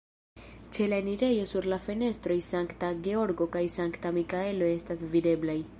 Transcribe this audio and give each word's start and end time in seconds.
Ĉe 0.77 0.87
la 0.93 0.97
enirejo 1.01 1.43
sur 1.51 1.67
la 1.73 1.79
fenestroj 1.83 2.39
Sankta 2.49 2.91
Georgo 3.09 3.49
kaj 3.57 3.63
Sankta 3.79 4.15
Mikaelo 4.19 4.75
estas 4.79 5.11
videblaj. 5.17 5.63